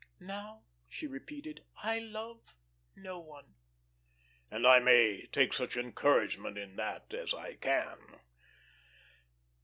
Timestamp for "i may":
4.65-5.27